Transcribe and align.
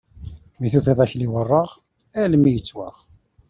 Ma 0.59 0.67
tufiḍ 0.73 0.99
akli 1.05 1.27
werreɣ, 1.31 1.69
armi 2.21 2.51
ittwaɣ. 2.55 2.95